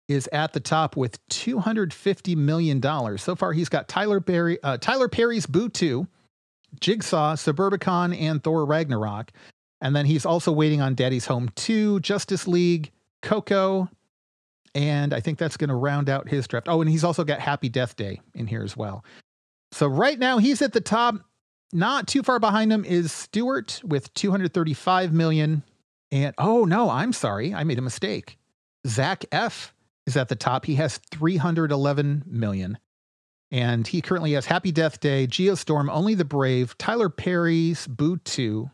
is 0.08 0.28
at 0.32 0.52
the 0.52 0.61
top 0.61 0.96
with 0.96 1.26
$250 1.28 2.37
million. 2.37 2.82
So 3.18 3.34
far, 3.34 3.52
he's 3.52 3.68
got 3.68 3.88
Tyler, 3.88 4.20
Perry, 4.20 4.62
uh, 4.62 4.76
Tyler 4.78 5.08
Perry's 5.08 5.46
Boo 5.46 5.68
2, 5.68 6.06
Jigsaw, 6.80 7.34
Suburbicon, 7.34 8.18
and 8.18 8.42
Thor 8.42 8.64
Ragnarok. 8.64 9.32
And 9.80 9.94
then 9.94 10.06
he's 10.06 10.26
also 10.26 10.52
waiting 10.52 10.80
on 10.80 10.94
Daddy's 10.94 11.26
Home 11.26 11.50
2, 11.56 12.00
Justice 12.00 12.46
League, 12.46 12.90
Coco, 13.23 13.88
and 14.75 15.14
I 15.14 15.20
think 15.20 15.38
that's 15.38 15.56
going 15.56 15.68
to 15.68 15.75
round 15.75 16.08
out 16.08 16.28
his 16.28 16.49
draft. 16.49 16.68
Oh, 16.68 16.80
and 16.80 16.90
he's 16.90 17.04
also 17.04 17.25
got 17.25 17.40
Happy 17.40 17.68
Death 17.68 17.96
Day 17.96 18.20
in 18.34 18.46
here 18.46 18.62
as 18.62 18.76
well. 18.76 19.04
So 19.73 19.87
right 19.87 20.18
now 20.18 20.38
he's 20.38 20.62
at 20.62 20.73
the 20.73 20.80
top. 20.80 21.16
Not 21.73 22.06
too 22.06 22.23
far 22.23 22.38
behind 22.38 22.73
him 22.73 22.84
is 22.84 23.11
Stewart 23.11 23.80
with 23.84 24.12
235 24.14 25.12
million. 25.12 25.64
And 26.12 26.34
oh 26.38 26.64
no, 26.64 26.88
I'm 26.88 27.12
sorry, 27.12 27.52
I 27.52 27.64
made 27.64 27.78
a 27.78 27.82
mistake. 27.82 28.38
Zach 28.87 29.25
F 29.32 29.73
is 30.06 30.16
at 30.16 30.28
the 30.28 30.37
top. 30.37 30.64
He 30.64 30.75
has 30.76 30.99
311 31.11 32.25
million. 32.26 32.78
And 33.50 33.87
he 33.87 34.00
currently 34.00 34.32
has 34.32 34.46
Happy 34.46 34.73
Death 34.73 35.00
Day, 35.00 35.26
Geostorm, 35.26 35.88
Only 35.90 36.14
the 36.14 36.25
Brave, 36.25 36.76
Tyler 36.78 37.08
Perry's 37.08 37.87
Boo 37.87 38.16
2, 38.16 38.70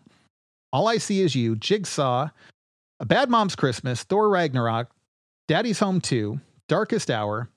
All 0.73 0.89
I 0.89 0.99
See 0.99 1.21
Is 1.21 1.35
You, 1.35 1.57
Jigsaw, 1.57 2.31
A 2.99 3.05
Bad 3.05 3.29
Mom's 3.29 3.57
Christmas, 3.57 4.05
Thor 4.05 4.29
Ragnarok, 4.31 4.91
Daddy's 5.49 5.81
Home 5.81 6.01
2, 6.01 6.41
Darkest 6.69 7.11
Hour. 7.11 7.51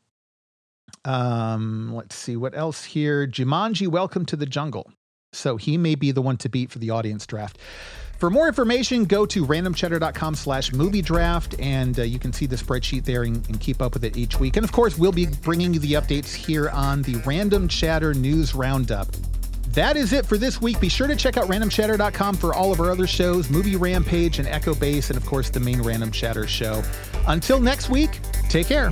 Um, 1.06 1.94
let's 1.96 2.16
see 2.16 2.36
what 2.36 2.58
else 2.58 2.84
here. 2.84 3.28
Jumanji, 3.28 3.88
Welcome 3.88 4.26
to 4.26 4.36
the 4.36 4.46
Jungle. 4.46 4.92
So 5.32 5.58
he 5.58 5.78
may 5.78 5.96
be 5.96 6.12
the 6.12 6.22
one 6.22 6.38
to 6.38 6.50
beat 6.50 6.72
for 6.72 6.80
the 6.80 6.90
audience 6.90 7.26
draft. 7.26 7.58
For 8.18 8.30
more 8.30 8.48
information, 8.48 9.04
go 9.06 9.26
to 9.26 9.46
randomchatter.com 9.46 10.36
slash 10.36 10.72
movie 10.72 11.02
draft, 11.02 11.60
and 11.60 12.00
uh, 12.00 12.04
you 12.04 12.20
can 12.20 12.32
see 12.32 12.46
the 12.46 12.56
spreadsheet 12.56 13.04
there 13.04 13.24
and, 13.24 13.46
and, 13.50 13.60
keep 13.60 13.82
up 13.82 13.94
with 13.94 14.06
it 14.06 14.16
each 14.16 14.40
week. 14.40 14.56
And 14.56 14.64
of 14.64 14.72
course, 14.72 14.98
we'll 14.98 15.12
be 15.12 15.26
bringing 15.26 15.74
you 15.74 15.80
the 15.80 15.94
updates 15.94 16.34
here 16.34 16.70
on 16.70 17.02
the 17.02 17.16
Random 17.26 17.68
Chatter 17.68 18.14
News 18.14 18.56
Roundup. 18.56 19.08
That 19.74 19.98
is 19.98 20.14
it 20.14 20.26
for 20.26 20.38
this 20.38 20.62
week. 20.62 20.80
Be 20.80 20.88
sure 20.88 21.08
to 21.08 21.16
check 21.16 21.36
out 21.36 21.50
randomchatter.com 21.50 22.36
for 22.36 22.54
all 22.54 22.72
of 22.72 22.80
our 22.80 22.92
other 22.92 23.08
shows, 23.08 23.50
Movie 23.50 23.76
Rampage 23.76 24.40
and 24.40 24.48
Echo 24.48 24.76
Base, 24.76 25.10
and 25.10 25.18
of 25.18 25.26
course, 25.26 25.50
the 25.50 25.60
main 25.60 25.82
Random 25.82 26.12
Chatter 26.12 26.48
show. 26.48 26.84
Until 27.28 27.60
next 27.60 27.90
week, 27.90 28.20
take 28.50 28.68
care. 28.68 28.92